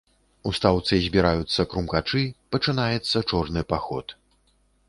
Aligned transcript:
У 0.51 0.53
стаўцы 0.59 0.93
збіраюцца 1.07 1.67
крумкачы, 1.73 2.23
пачынаецца 2.57 3.17
чорны 3.29 3.61
паход. 3.75 4.19